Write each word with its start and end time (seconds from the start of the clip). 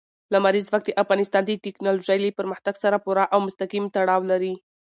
لمریز 0.33 0.63
ځواک 0.69 0.83
د 0.85 0.91
افغانستان 1.03 1.41
د 1.45 1.51
تکنالوژۍ 1.65 2.17
له 2.21 2.29
پرمختګ 2.39 2.75
سره 2.83 2.97
پوره 3.03 3.23
او 3.33 3.39
مستقیم 3.47 3.85
تړاو 3.95 4.21
لري. 4.31 4.53